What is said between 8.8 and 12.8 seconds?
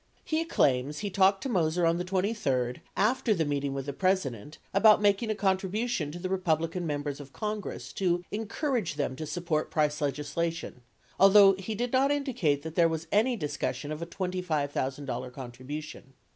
them to support price legislation— although he did not indicate that